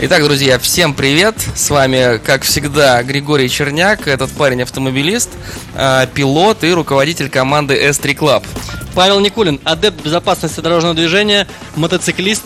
[0.00, 1.34] Итак, друзья, всем привет!
[1.56, 5.28] С вами, как всегда, Григорий Черняк, этот парень-автомобилист,
[5.74, 8.44] э, пилот и руководитель команды S3 Club.
[8.94, 12.44] Павел Никулин, адепт безопасности дорожного движения, мотоциклист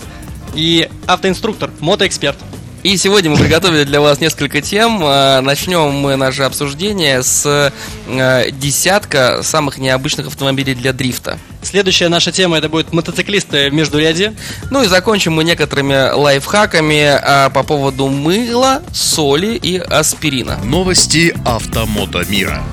[0.54, 2.38] и автоинструктор, мотоэксперт.
[2.82, 5.00] И сегодня мы приготовили для вас несколько тем.
[5.04, 7.72] Э, начнем мы наше обсуждение с
[8.08, 11.38] э, десятка самых необычных автомобилей для дрифта.
[11.62, 14.34] Следующая наша тема это будет мотоциклисты в междуряде.
[14.70, 20.58] Ну и закончим мы некоторыми лайфхаками а, по поводу мыла, соли и аспирина.
[20.64, 22.64] Новости автомото мира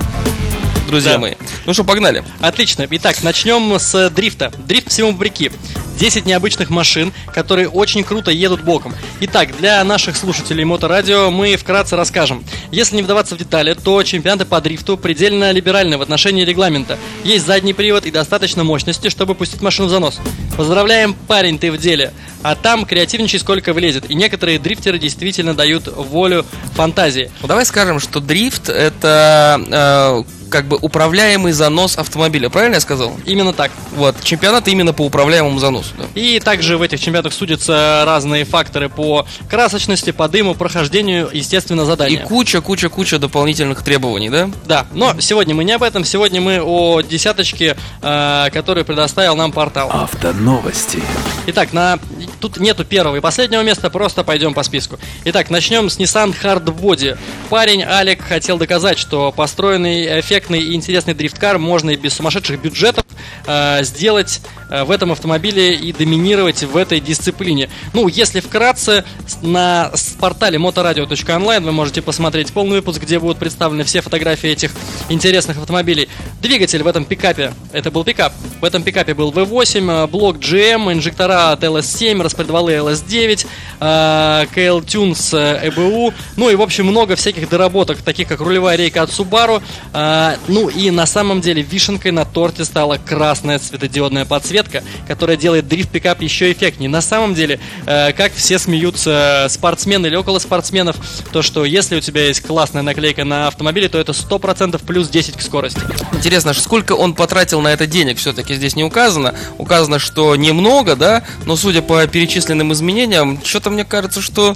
[0.88, 1.18] Друзья Да.
[1.20, 1.34] мои.
[1.66, 2.24] Ну что, погнали.
[2.40, 2.84] Отлично.
[2.90, 4.50] Итак, начнем с дрифта.
[4.66, 5.52] Дрифт всему вопреки.
[6.00, 8.94] 10 необычных машин, которые очень круто едут боком.
[9.20, 12.42] Итак, для наших слушателей Моторадио мы вкратце расскажем.
[12.72, 16.98] Если не вдаваться в детали, то чемпионаты по дрифту предельно либеральны в отношении регламента.
[17.22, 20.18] Есть задний привод и достаточно мощности, чтобы пустить машину в занос.
[20.56, 22.14] Поздравляем, парень, ты в деле.
[22.42, 24.10] А там креативничай сколько влезет.
[24.10, 27.30] И некоторые дрифтеры действительно дают волю фантазии.
[27.42, 32.48] Ну, давай скажем, что дрифт это э, как бы управляемый занос автомобиля.
[32.50, 33.16] Правильно я сказал?
[33.24, 33.70] Именно так.
[33.92, 35.94] Вот, чемпионат именно по управляемому заносу.
[35.96, 36.04] да.
[36.14, 41.86] И также в этих чемпионатах судятся разные факторы по красочности, по дыму, прохождению, естественно, И
[41.86, 42.24] задания.
[42.26, 44.50] куча-куча-куча дополнительных требований, да?
[44.66, 49.52] Да, но сегодня мы не об этом, сегодня мы о десяточке, э, которую предоставил нам
[49.52, 49.90] портал.
[49.90, 51.02] Автоновости
[51.46, 51.98] Итак, на...
[52.40, 54.98] тут нету первого и последнего места, просто пойдем по списку.
[55.24, 57.18] Итак, начнем с Nissan Hardbody.
[57.48, 63.04] Парень Алек хотел доказать, что построенный эффектный и интересный дрифткар можно и без сумасшедших бюджетов
[63.46, 67.68] э, сделать э, в этом автомобиле и доминировать в этой дисциплине.
[67.92, 69.04] Ну, если вкратце,
[69.42, 74.72] на портале motoradio.online вы можете посмотреть полный выпуск, где будут представлены все фотографии этих
[75.08, 76.08] интересных автомобилей.
[76.40, 80.92] Двигатель в этом пикапе, это был пикап, в этом пикапе был V8, э, блок GM,
[80.92, 83.46] инжектора от LS7, распредвалы LS9,
[83.80, 88.76] э, KL Tunes э, EBU, ну и в общем много всяких доработок, таких как рулевая
[88.76, 89.62] рейка от Subaru.
[89.92, 95.66] Э, Ну и на самом деле вишенкой на торте стала красная светодиодная подсветка, которая делает
[95.66, 96.88] дрифт пикап еще эффектнее.
[96.88, 100.96] На самом деле, э, как все смеются спортсмены или около спортсменов,
[101.32, 105.36] то что если у тебя есть классная наклейка на автомобиле, то это 100% плюс 10
[105.36, 105.80] к скорости.
[106.12, 109.34] Интересно, сколько он потратил на это денег, все-таки здесь не указано.
[109.58, 114.54] Указано, что немного, да, но судя по перечисленным изменениям, что-то мне кажется, что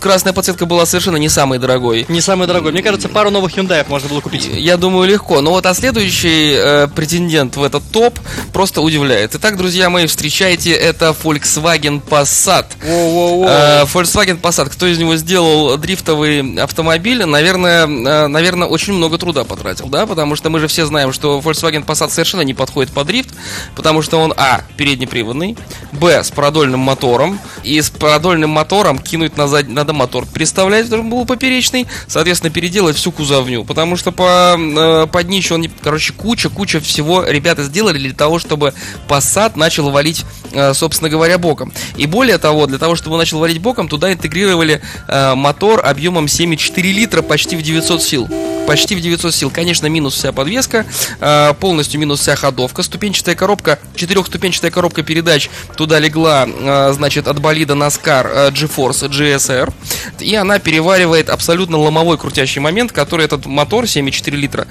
[0.00, 2.06] красная подсветка была совершенно не самой дорогой.
[2.08, 2.72] Не самый дорогой.
[2.72, 4.48] Мне кажется, пару новых Hyundai можно было купить.
[4.50, 5.42] Я думаю, легко.
[5.42, 8.18] Но вот а следующий э, претендент в этот топ
[8.54, 9.34] просто удивляет.
[9.34, 12.64] Итак, друзья мои, встречайте, это Volkswagen Passat.
[12.80, 14.70] Э, Volkswagen Passat.
[14.70, 20.34] Кто из него сделал дрифтовый автомобиль, наверное, э, наверное, очень много труда потратил, да, потому
[20.34, 23.28] что мы же все знаем, что Volkswagen Passat совершенно не подходит под дрифт,
[23.76, 25.58] потому что он, а, переднеприводный,
[25.92, 31.10] б, с продольным мотором, и с продольным мотором кинуть назад, надо мотор переставлять, чтобы он
[31.10, 36.80] был поперечный, соответственно, переделать всю кузовню, потому что по, э, по днищу он, короче, куча-куча
[36.80, 38.74] всего ребята сделали для того, чтобы
[39.08, 41.72] Passat начал валить, э, собственно говоря, боком.
[41.96, 46.26] И более того, для того, чтобы он начал валить боком, туда интегрировали э, мотор объемом
[46.26, 48.51] 7,4 литра почти в 900 сил.
[48.66, 49.50] Почти в 900 сил.
[49.50, 50.86] Конечно, минус вся подвеска,
[51.20, 57.40] э, полностью минус вся ходовка, ступенчатая коробка, четырехступенчатая коробка передач туда легла, э, значит, от
[57.40, 59.72] болида Наскар э, GeForce GSR,
[60.20, 64.66] и она переваривает абсолютно ломовой крутящий момент, который этот мотор 7,4 литра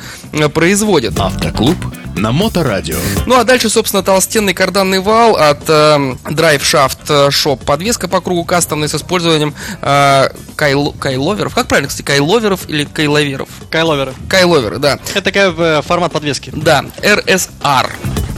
[0.53, 1.19] производит.
[1.19, 1.78] Автоклуб
[2.16, 5.72] на Моторадио Ну а дальше, собственно, толстенный карданный вал от э,
[6.26, 7.64] Drive Shaft Shop.
[7.66, 11.54] Подвеска по кругу кастомная с использованием э, кайло- кайловеров.
[11.56, 13.50] Как правильно, кстати, кайловеров или кайловеров?
[13.70, 14.14] Кайловеры.
[14.30, 15.00] Кайловеры, да.
[15.13, 16.52] Это такой э, формат подвески.
[16.56, 17.90] Да, RSR.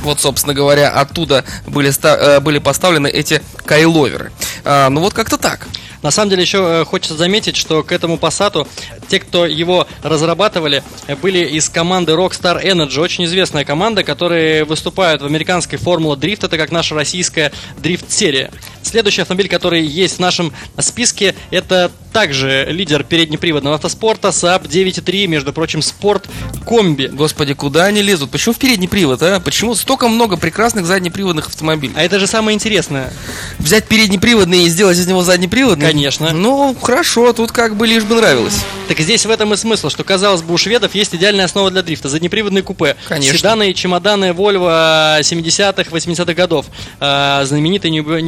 [0.04, 4.32] Вот, собственно говоря, оттуда были, ста- э, были поставлены эти кайловеры.
[4.66, 5.68] А, ну вот как-то так.
[6.04, 8.68] На самом деле еще э, хочется заметить, что к этому Passat
[9.08, 15.22] те, кто его разрабатывали, э, были из команды Rockstar Energy, очень известная команда, которые выступают
[15.22, 18.52] в американской Формула Дрифт, это как наша российская дрифт-серия.
[18.84, 25.52] Следующий автомобиль, который есть в нашем списке, это также лидер переднеприводного автоспорта Saab 9.3, между
[25.52, 26.28] прочим, спорт
[26.66, 27.08] комби.
[27.08, 28.30] Господи, куда они лезут?
[28.30, 29.40] Почему в передний привод, а?
[29.40, 31.94] Почему столько много прекрасных заднеприводных автомобилей?
[31.96, 33.12] А это же самое интересное.
[33.58, 35.88] Взять переднеприводный и сделать из него заднеприводный?
[35.88, 36.32] Конечно.
[36.34, 38.60] Ну, хорошо, тут как бы лишь бы нравилось.
[38.88, 41.82] Так здесь в этом и смысл, что, казалось бы, у шведов есть идеальная основа для
[41.82, 42.10] дрифта.
[42.10, 42.96] Заднеприводные купе.
[43.08, 43.38] Конечно.
[43.38, 46.68] Седаны чемоданы Volvo 70-х, 80-х годов.
[47.00, 48.22] А, знаменитые неуб-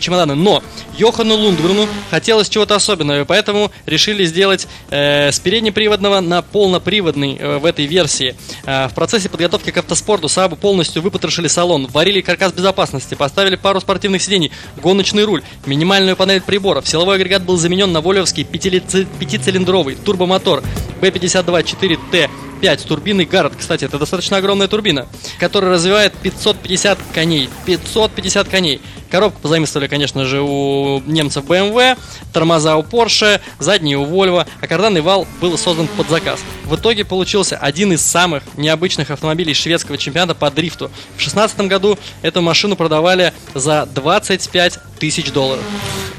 [0.00, 0.34] неубиваемые чемоданы.
[0.34, 0.62] Но
[0.96, 7.58] Йохану Лундгрену хотелось чего-то особенного, и поэтому решили сделать э, с переднеприводного на полноприводный э,
[7.58, 8.34] в этой версии.
[8.64, 13.80] А, в процессе подготовки к автоспорту Сабу полностью выпотрошили салон, варили каркас безопасности, поставили пару
[13.80, 14.50] спортивных сидений,
[14.82, 16.88] гоночный руль, минимальную панель приборов.
[16.88, 20.62] Силовой агрегат был заменен на волевский пятицилиндровый турбомотор
[21.00, 23.54] B52 4T 5 с турбиной Гаррет.
[23.58, 25.06] Кстати, это достаточно огромная турбина,
[25.38, 27.48] которая развивает 550 коней.
[27.66, 28.80] 550 коней.
[29.10, 31.98] Коробку позаимствовали, конечно же, у немцев BMW,
[32.32, 36.40] тормоза у Porsche, задние у Volvo, а карданный вал был создан под заказ.
[36.70, 40.86] В итоге получился один из самых необычных автомобилей шведского чемпионата по дрифту.
[40.86, 45.64] В 2016 году эту машину продавали за 25 тысяч долларов.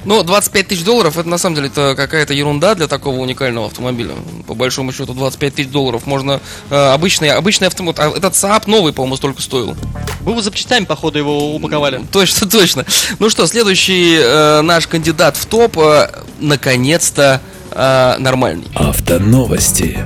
[0.03, 4.13] Ну, 25 тысяч долларов, это на самом деле это какая-то ерунда для такого уникального автомобиля.
[4.45, 6.41] По большому счету, 25 тысяч долларов можно...
[6.69, 8.03] э, обычный, обычный автомобиль...
[8.03, 9.77] а этот Saab новый, по-моему, столько стоил.
[10.19, 12.01] Вы бы запчастями, походу, его упаковали.
[12.11, 12.85] Точно, точно.
[13.19, 16.09] Ну что, следующий э, наш кандидат в топ, э,
[16.39, 18.67] наконец-то, э, нормальный.
[18.75, 19.99] Автоновости.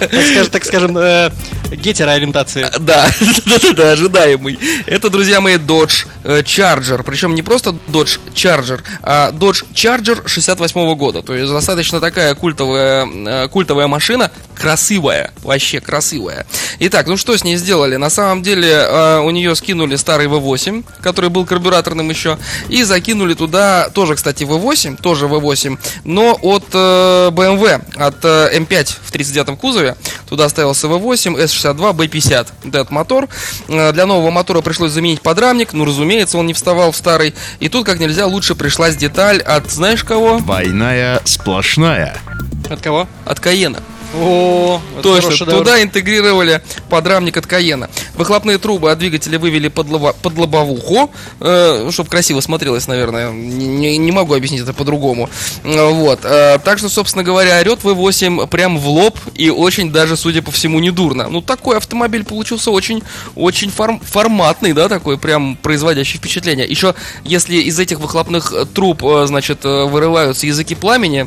[0.00, 1.30] Так скажем, так скажем э,
[1.70, 2.62] гетероориентации.
[2.78, 3.10] Да,
[3.46, 4.58] да, да, да, ожидаемый.
[4.86, 7.02] Это, друзья мои, Dodge э, Charger.
[7.02, 11.22] Причем не просто Dodge Charger, а Dodge Charger 68 года.
[11.22, 14.30] То есть достаточно такая культовая, э, культовая машина.
[14.54, 16.46] Красивая, вообще красивая.
[16.80, 17.96] Итак, ну что с ней сделали?
[17.96, 22.38] На самом деле э, у нее скинули старый V8, который был карбюраторным еще,
[22.68, 29.12] и закинули туда тоже, кстати, V8, тоже V8, но от BMW, от э, M5 в
[29.12, 29.96] 39-м кузове.
[30.28, 32.46] Туда ставился V8, S62, B50.
[32.64, 33.28] Вот этот мотор.
[33.68, 35.72] Э, Для нового мотора пришлось заменить подрамник.
[35.72, 37.34] Ну, разумеется, он не вставал в старый.
[37.60, 40.38] И тут как нельзя лучше пришлась деталь от, знаешь кого?
[40.40, 42.16] Двойная сплошная.
[42.68, 43.08] От кого?
[43.24, 43.78] От Каена.
[44.16, 45.58] О, Точно, шедевр.
[45.58, 47.90] туда интегрировали подрамник от Каена.
[48.14, 53.30] Выхлопные трубы от двигателя вывели под, лоба- под лобовуху, чтобы красиво смотрелось, наверное.
[53.30, 55.28] Не, не- могу объяснить это по-другому.
[55.62, 56.20] Э, Вот.
[56.24, 60.50] э, так что, собственно говоря, орет V8 прям в лоб и очень даже, судя по
[60.50, 61.28] всему, недурно.
[61.28, 63.02] Ну, такой автомобиль получился очень,
[63.36, 66.66] очень форм- форматный, да, такой прям производящий впечатление.
[66.66, 66.94] Еще,
[67.24, 71.26] если из этих выхлопных э, труб, э, значит, э, вырываются языки пламени,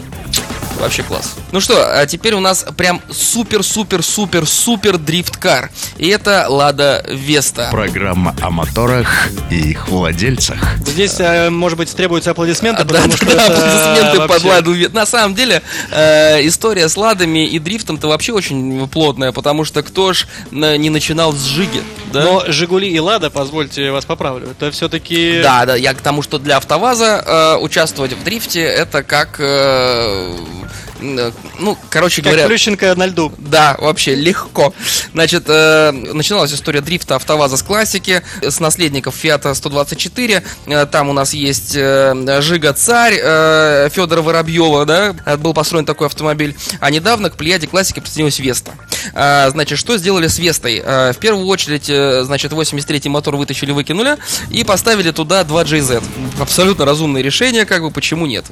[0.82, 1.36] Вообще класс.
[1.52, 5.70] Ну что, а теперь у нас прям супер-супер-супер-супер дрифт-кар.
[5.98, 7.68] И это Лада Веста.
[7.72, 9.08] Программа о моторах
[9.52, 10.58] и их владельцах.
[10.88, 14.48] Здесь, э, может быть, требуются аплодисменты, А, Да, потому что да, это аплодисменты под вообще-
[14.50, 15.62] Ладу Ве- На самом деле,
[15.92, 21.32] э, история с Ладами и дрифтом-то вообще очень плотная, потому что кто ж не начинал
[21.34, 22.24] с Жиги, да?
[22.24, 25.42] Но Жигули и Лада, позвольте вас поправлю, это все-таки...
[25.42, 30.36] Да, да, я к тому, что для АвтоВАЗа э, участвовать в дрифте это как, э,
[31.02, 33.32] ну, короче Как говоря, Плющенко на льду.
[33.38, 34.74] Да, вообще легко.
[35.14, 40.44] Значит, э, начиналась история дрифта АвтоВАЗа с классики, с наследников Фиата 124.
[40.68, 45.86] Э, там у нас есть э, Жига Царь э, Федора Воробьева, да, э, был построен
[45.86, 46.56] такой автомобиль.
[46.80, 48.72] А недавно к плеяде классики присоединилась Веста.
[49.14, 50.82] А, значит, что сделали с Вестой?
[50.84, 54.18] Э, в первую очередь, э, значит, 83-й мотор вытащили, выкинули
[54.50, 56.04] и поставили туда 2 GZ.
[56.40, 58.46] Абсолютно разумное решение, как бы, почему нет?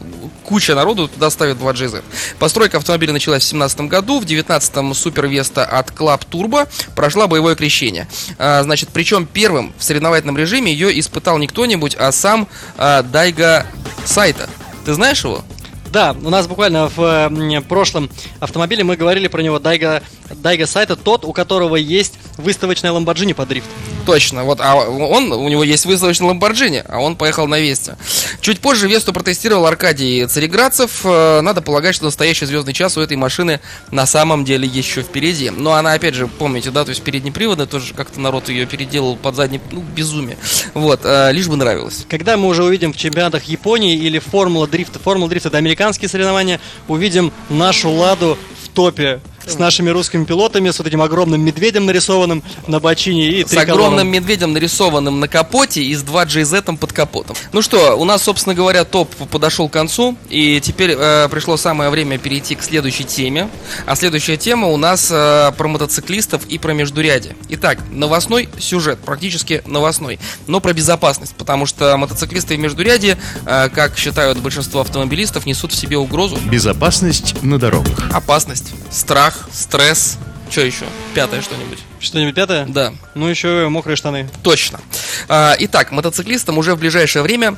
[0.44, 2.04] Куча народу туда ставит 2 GZ.
[2.40, 7.56] Постройка автомобиля началась в 2017 году, в 2019 Супер Веста от Club Turbo прошла боевое
[7.56, 8.08] крещение.
[8.38, 13.66] А, значит, причем первым в соревновательном режиме ее испытал не кто-нибудь, а сам а, Дайга
[14.06, 14.50] Сайта.
[14.86, 15.44] Ты знаешь его?
[15.92, 21.26] Да, у нас буквально в прошлом автомобиле мы говорили про него Дайга, Дайга Сайта, тот,
[21.26, 23.70] у которого есть выставочная Lamborghini по дрифту.
[24.06, 27.96] Точно, вот, а он, у него есть выставочный Ламборджини, а он поехал на Весте.
[28.42, 31.02] Чуть позже Весту протестировал Аркадий Цареградцев.
[31.04, 33.60] Э, Надо полагать, что настоящий звездный час у этой машины
[33.92, 35.52] на самом деле еще впереди.
[35.52, 39.36] Но она, опять же, помните, да, то есть переднеприводная, тоже как-то народ ее переделал под
[39.36, 40.38] задний, ну, безумие.
[40.74, 42.06] Вот, э, лишь бы нравилось.
[42.10, 46.60] Когда мы уже увидим в чемпионатах Японии или Формула дрифта, Формула дрифта это американские соревнования,
[46.90, 49.22] увидим нашу Ладу в топе
[49.52, 54.08] с нашими русскими пилотами, с вот этим огромным медведем нарисованным на бочине и С огромным
[54.08, 57.36] медведем, нарисованным на капоте и с 2GZ под капотом.
[57.54, 61.90] Ну что, у нас, собственно говоря, топ подошел к концу, и теперь э, пришло самое
[61.90, 63.50] время перейти к следующей теме.
[63.86, 67.36] А следующая тема у нас э, про мотоциклистов и про междуряди.
[67.50, 73.98] Итак, новостной сюжет, практически новостной, но про безопасность, потому что мотоциклисты и междуряди, э, как
[73.98, 78.10] считают большинство автомобилистов, несут в себе угрозу, Безопасность на дорогах.
[78.14, 80.18] опасность, страх, стресс.
[80.50, 80.86] Что еще?
[81.14, 81.80] Пятое что-нибудь.
[82.00, 82.66] Что-нибудь пятое?
[82.66, 82.94] Да.
[83.14, 84.30] Ну, еще мокрые штаны.
[84.42, 84.80] Точно.
[85.28, 87.56] А, Итак, мотоциклистам уже в ближайшее время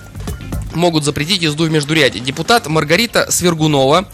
[0.74, 2.20] могут запретить езду в междуряде.
[2.20, 4.08] Депутат Маргарита Свергунова,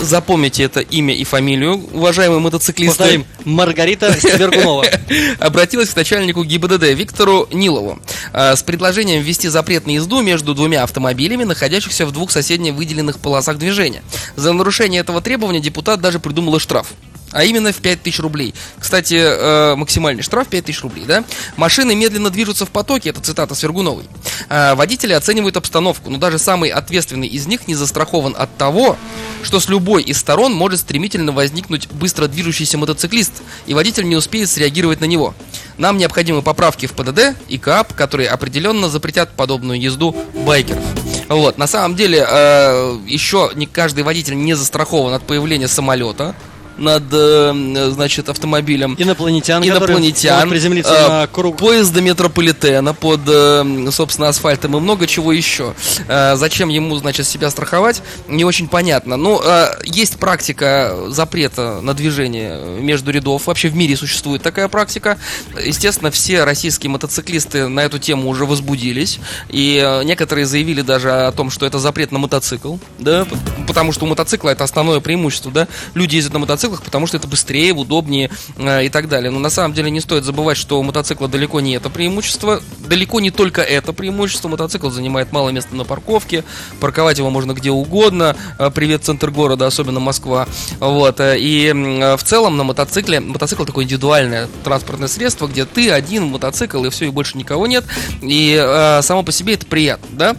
[0.00, 3.26] запомните это имя и фамилию, уважаемые мотоциклисты, Повторим.
[3.44, 4.86] Маргарита Свергунова.
[5.38, 8.00] обратилась к начальнику ГИБДД Виктору Нилову
[8.32, 13.18] а, с предложением ввести запрет на езду между двумя автомобилями, находящихся в двух соседних выделенных
[13.18, 14.02] полосах движения.
[14.36, 16.88] За нарушение этого требования депутат даже придумал штраф.
[17.32, 18.54] А именно в 5000 рублей.
[18.78, 21.24] Кстати, э, максимальный штраф 5000 рублей, да?
[21.56, 24.04] Машины медленно движутся в потоке, это цитата Свергуновой.
[24.48, 28.96] А, водители оценивают обстановку, но даже самый ответственный из них не застрахован от того,
[29.42, 34.50] что с любой из сторон может стремительно возникнуть быстро движущийся мотоциклист, и водитель не успеет
[34.50, 35.34] среагировать на него.
[35.78, 40.82] Нам необходимы поправки в ПДД и КАП, которые определенно запретят подобную езду байкеров.
[41.28, 46.34] Вот, на самом деле, э, еще не каждый водитель не застрахован от появления самолета
[46.80, 48.96] над, э, значит, автомобилем.
[48.98, 51.56] Инопланетян, Инопланетян, приземлиться э, на круг.
[51.58, 55.74] поезда метрополитена под, э, собственно, асфальтом и много чего еще.
[56.08, 59.16] Э, Зачем ему, значит, себя страховать, не очень понятно.
[59.16, 63.46] Ну, э, есть практика запрета на движение между рядов.
[63.46, 65.18] Вообще в мире существует такая практика.
[65.62, 69.18] Естественно, все российские мотоциклисты на эту тему уже возбудились.
[69.50, 72.76] И э, некоторые заявили даже о том, что это запрет на мотоцикл.
[72.98, 73.26] Да,
[73.70, 75.68] потому что у мотоцикла это основное преимущество, да.
[75.94, 79.30] Люди ездят на мотоциклах, потому что это быстрее, удобнее э, и так далее.
[79.30, 82.60] Но на самом деле не стоит забывать, что у мотоцикла далеко не это преимущество.
[82.80, 84.48] Далеко не только это преимущество.
[84.48, 86.42] Мотоцикл занимает мало места на парковке.
[86.80, 88.36] Парковать его можно где угодно.
[88.58, 90.48] Э, Привет, центр города, особенно Москва.
[90.80, 91.20] Вот.
[91.20, 96.24] э, И э, в целом на мотоцикле, мотоцикл такое индивидуальное транспортное средство, где ты один
[96.24, 97.84] мотоцикл и все, и больше никого нет.
[98.20, 100.36] И э, само по себе это приятно, да?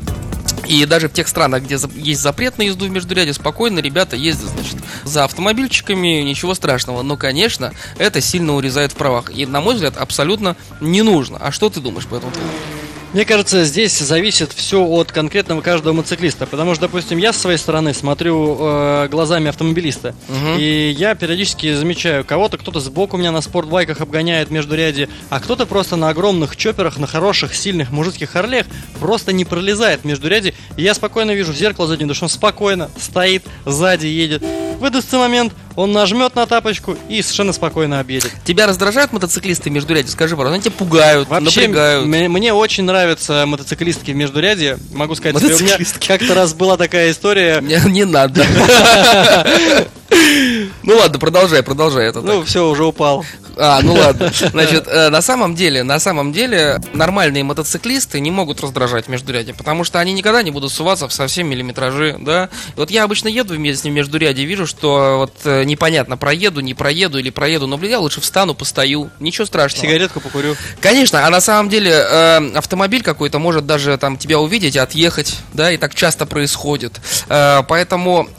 [0.67, 4.49] И даже в тех странах, где есть запрет на езду в междуряде, спокойно ребята ездят,
[4.49, 7.01] значит, за автомобильчиками, ничего страшного.
[7.01, 9.31] Но, конечно, это сильно урезает в правах.
[9.35, 11.37] И, на мой взгляд, абсолютно не нужно.
[11.39, 12.80] А что ты думаешь по этому поводу?
[13.13, 16.45] Мне кажется, здесь зависит все от конкретного каждого мотоциклиста.
[16.45, 20.15] Потому что, допустим, я с своей стороны смотрю э, глазами автомобилиста.
[20.29, 20.57] Мгм.
[20.57, 25.65] И я периодически замечаю, кого-то кто-то сбоку меня на спортбайках обгоняет между ряди, а кто-то
[25.65, 28.65] просто на огромных чоперах, на хороших, сильных мужицких харлеях
[28.99, 30.53] просто не пролезает между ряди.
[30.77, 34.43] И я спокойно вижу в зеркало что он спокойно стоит, сзади едет.
[34.81, 38.31] Выдастся момент, он нажмет на тапочку и совершенно спокойно объедет.
[38.43, 40.09] Тебя раздражают мотоциклисты в междуряде?
[40.09, 42.07] Скажи, пожалуйста, они тебя пугают, Вообще, напрягают.
[42.07, 44.79] мне очень нравятся мотоциклистки в междуряде.
[44.91, 47.61] Могу сказать, у меня как-то раз была такая история.
[47.61, 48.43] Не, не надо.
[50.83, 52.21] Ну ладно, продолжай, продолжай это.
[52.21, 53.25] Ну, все, уже упал.
[53.57, 54.31] А, ну ладно.
[54.51, 59.83] Значит, э, на самом деле, на самом деле, нормальные мотоциклисты не могут раздражать междуряде, потому
[59.83, 62.49] что они никогда не будут суваться в совсем миллиметражи, да.
[62.75, 66.61] Вот я обычно еду вместе с ним в междуряде, вижу, что вот э, непонятно, проеду,
[66.61, 69.85] не проеду или проеду, но, блин, я лучше встану, постою, ничего страшного.
[69.85, 70.55] Сигаретку покурю.
[70.79, 75.71] Конечно, а на самом деле э, автомобиль какой-то может даже там тебя увидеть отъехать, да,
[75.71, 76.99] и так часто происходит.
[77.27, 78.29] Э, поэтому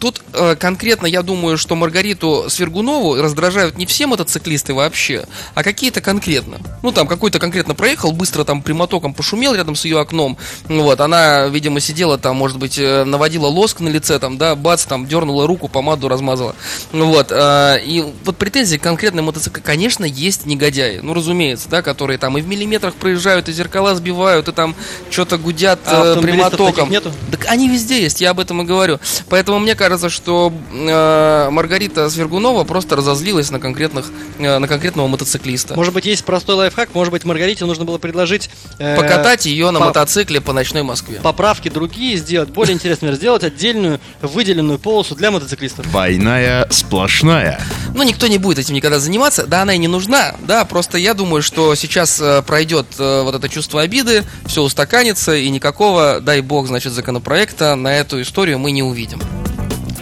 [0.00, 6.00] тут э, конкретно я думаю, что Маргариту Свергунову раздражают не все мотоциклисты вообще, а какие-то
[6.00, 6.56] конкретно.
[6.82, 10.38] Ну, там какой-то конкретно проехал, быстро там прямотоком пошумел рядом с ее окном.
[10.66, 14.86] Вот, она, видимо, сидела там, может быть, э, наводила лоск на лице, там, да, бац,
[14.86, 16.56] там, дернула руку, помаду размазала.
[16.92, 21.82] Ну Вот, э, и вот претензии к конкретной мотоцикл, конечно, есть негодяи, ну, разумеется, да,
[21.82, 24.74] которые там и в миллиметрах проезжают, и зеркала сбивают, и там
[25.10, 26.90] что-то гудят А прямотоком.
[26.90, 27.12] нету?
[27.30, 29.00] Так они везде есть, я об этом и говорю.
[29.28, 31.73] Поэтому мне кажется, что э, Маргарита
[32.10, 34.06] Свергунова просто разозлилась на конкретных,
[34.38, 35.74] э, на конкретного мотоциклиста.
[35.74, 38.50] Может быть, есть простой лайфхак, может быть, Маргарите нужно было предложить...
[38.78, 41.20] э, Покатать ее на по- мотоцикле по ночной Москве.
[41.22, 45.88] Поправки другие сделать, более интересно, сделать отдельную выделенную полосу для мотоциклистов.
[45.90, 47.60] Двойная сплошная.
[47.94, 51.14] Ну, никто не будет этим никогда заниматься, да, она и не нужна, да, просто я
[51.14, 56.40] думаю, что сейчас э, пройдет э, вот это чувство обиды, все устаканится, и никакого, дай
[56.40, 59.20] бог, значит, законопроекта на эту историю мы не увидим.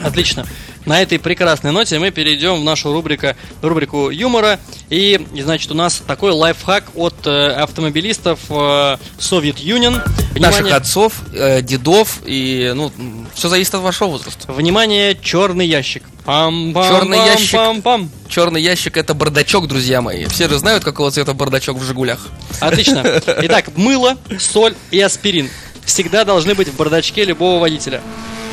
[0.02, 0.46] Отлично.
[0.86, 4.58] На этой прекрасной ноте мы перейдем в нашу рубрика, рубрику юмора.
[4.90, 10.00] И, значит, у нас такой лайфхак от э, автомобилистов э, Soviet Union.
[10.38, 12.90] Наших отцов, э, дедов и, ну,
[13.34, 14.52] все зависит от вашего возраста.
[14.52, 16.02] Внимание, черный ящик.
[16.24, 17.52] Пам -пам Черный пам ящик.
[17.52, 18.08] Пам -пам.
[18.28, 20.26] Черный ящик это бардачок, друзья мои.
[20.26, 22.28] Все же знают, какого цвета бардачок в Жигулях.
[22.60, 23.02] Отлично.
[23.42, 25.50] Итак, мыло, соль и аспирин
[25.84, 28.00] всегда должны быть в бардачке любого водителя.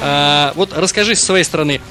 [0.01, 1.81] А, вот расскажи с своей стороны,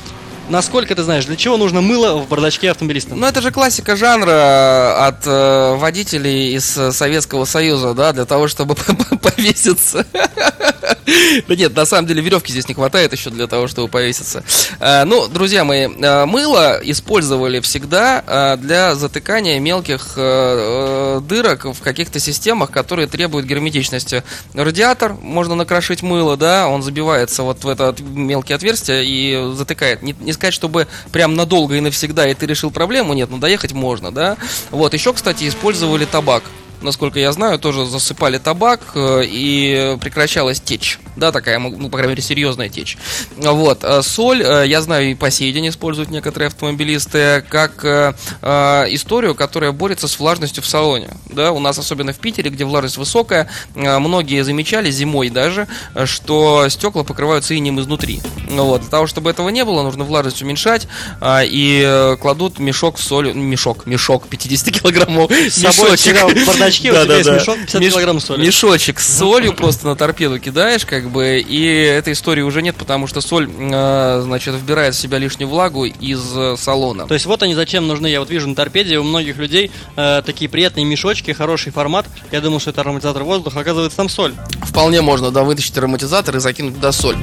[0.48, 3.14] насколько ты знаешь, для чего нужно мыло в бардачке автомобилиста?
[3.14, 8.48] Ну, это же классика жанра от э, водителей из э, Советского Союза, да, для того,
[8.48, 8.74] чтобы
[9.22, 10.06] повеситься.
[11.48, 14.42] Да нет, на самом деле веревки здесь не хватает еще для того, чтобы повеситься.
[14.80, 22.18] Э, Ну, друзья мои, э, мыло использовали всегда э, для затыкания мелких дырок в каких-то
[22.18, 24.22] системах, которые требуют герметичности.
[24.54, 30.02] Радиатор можно накрошить мыло, да, он забивается вот в это мелкие отверстия и затыкает.
[30.02, 33.72] Не, не сказать, чтобы прям надолго и навсегда, и ты решил проблему, нет, но доехать
[33.72, 34.36] можно, да.
[34.70, 36.44] Вот, еще, кстати, использовали табак
[36.82, 40.98] насколько я знаю, тоже засыпали табак э, и прекращалась течь.
[41.16, 42.96] Да, такая, ну, по крайней мере, серьезная течь.
[43.36, 43.80] Вот.
[43.82, 47.84] э, Соль, э, я знаю, и по сей день используют некоторые автомобилисты, как
[48.90, 51.08] историю, которая борется с влажностью в салоне.
[51.26, 55.66] Да, у нас, особенно в Питере, где влажность высокая, многие замечали, зимой даже,
[56.04, 58.20] что стекла покрываются инем изнутри.
[58.48, 58.82] Ну Вот.
[58.82, 60.88] Для того, чтобы этого не было, нужно влажность уменьшать,
[61.24, 65.96] и кладут мешок с солью, мешок, мешок 50 килограммов, С собой
[66.68, 68.46] бардачке у тебя есть мешок 50 Меш- килограмм соли.
[68.46, 73.06] Мешочек с солью просто на торпеду кидаешь, как бы, и этой истории уже нет, потому
[73.06, 77.06] что соль, э, значит, вбирает в себя лишнюю влагу из э, салона.
[77.06, 78.06] То есть вот они зачем нужны.
[78.06, 82.06] Я вот вижу на торпеде у многих людей э, такие приятные мешочки, хороший формат.
[82.32, 84.34] Я думал, что это ароматизатор воздуха, оказывается там соль.
[84.62, 87.16] Вполне можно, да, вытащить ароматизатор и закинуть туда соль.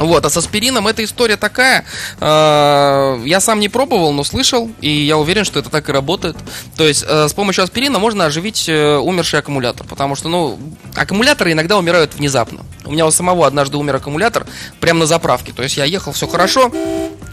[0.00, 1.84] Вот, а с аспирином эта история такая.
[2.20, 6.36] э, я сам не пробовал, но слышал, и я уверен, что это так и работает.
[6.76, 10.58] То есть э, с помощью аспирина можно оживить э, умерший аккумулятор, потому что, ну,
[10.96, 12.64] аккумуляторы иногда умирают внезапно.
[12.86, 14.46] У меня у самого однажды умер аккумулятор
[14.80, 15.52] прямо на заправке.
[15.52, 16.72] То есть я ехал, все хорошо,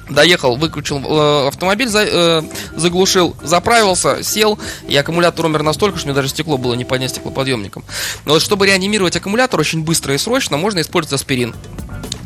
[0.10, 4.58] Доехал, выключил автомобиль, за- заглушил, заправился, сел,
[4.88, 7.84] и аккумулятор умер настолько, что мне даже стекло было не поднять стеклоподъемником.
[8.26, 11.56] Но вот чтобы реанимировать аккумулятор очень быстро и срочно, можно использовать аспирин.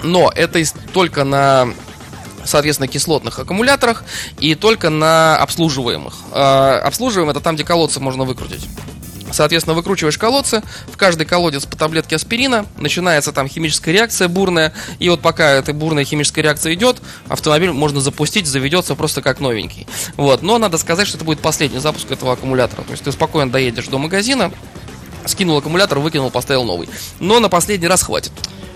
[0.04, 1.68] Но это только на
[2.44, 4.04] соответственно, кислотных аккумуляторах
[4.40, 6.16] и только на обслуживаемых.
[6.34, 8.68] Э, обслуживаем это там, где колодцы можно выкрутить.
[9.32, 15.10] Соответственно, выкручиваешь колодцы, в каждый колодец по таблетке аспирина, начинается там химическая реакция бурная, и
[15.10, 19.88] вот пока эта бурная химическая реакция идет, автомобиль можно запустить, заведется просто как новенький.
[20.18, 22.84] Вот, но надо сказать, что это будет последний запуск этого аккумулятора.
[22.84, 24.52] То есть ты спокойно доедешь до магазина,
[25.26, 26.90] скинул аккумулятор, выкинул, поставил новый.
[27.20, 28.34] Но на последний раз хватит.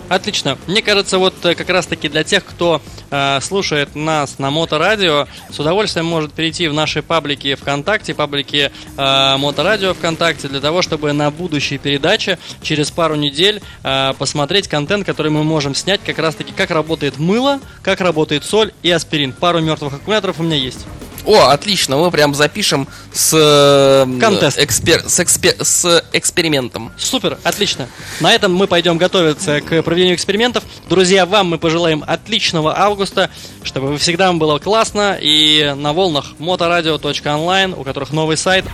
[0.07, 0.57] Отлично.
[0.67, 5.27] Мне кажется, вот э, как раз таки для тех, кто э, слушает нас на Моторадио,
[5.49, 11.11] с удовольствием может перейти в наши паблики ВКонтакте, паблики э, Моторадио ВКонтакте, для того, чтобы
[11.13, 16.35] на будущей передаче через пару недель э, посмотреть контент, который мы можем снять, как раз
[16.35, 19.33] таки, как работает мыло, как работает соль и аспирин.
[19.33, 20.85] Пару мертвых аккумуляторов у меня есть.
[21.25, 24.57] О, отлично, мы прям запишем с, э, Контест.
[24.59, 26.91] экспер- с, экспе- с экспериментом.
[26.97, 27.87] Супер, отлично.
[28.19, 30.63] На этом мы пойдем готовиться к проведению экспериментов.
[30.87, 33.29] Друзья, вам мы пожелаем отличного августа,
[33.63, 35.17] чтобы всегда вам было классно.
[35.19, 38.65] И на волнах моторадио.онлайн, у которых новый сайт,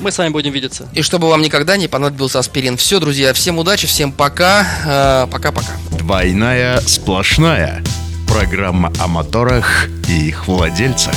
[0.00, 0.88] мы с вами будем видеться.
[0.94, 2.76] И чтобы вам никогда не понадобился аспирин.
[2.76, 4.66] Все, друзья, всем удачи, всем пока.
[5.26, 5.72] Э, Пока-пока.
[5.98, 7.82] Двойная сплошная.
[8.26, 11.14] Программа о моторах и их владельцах.